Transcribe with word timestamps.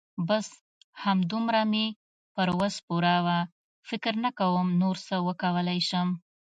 بس 0.27 0.47
همدومره 1.03 1.61
مې 1.71 1.85
پر 2.35 2.47
وس 2.59 2.75
پوره 2.87 3.15
وه. 3.25 3.39
فکر 3.89 4.13
نه 4.23 4.31
کوم 4.39 4.67
نور 4.81 4.95
څه 5.07 5.15
وکولای 5.27 5.79
شم. 5.89 6.07